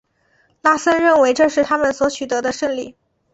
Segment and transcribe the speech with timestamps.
[0.63, 2.95] 拉森认为这是他们所取得的胜利。